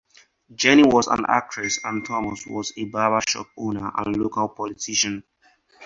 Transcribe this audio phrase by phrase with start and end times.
[0.55, 5.23] Jennie was an actress and Thomas was a barbershop owner and local politician.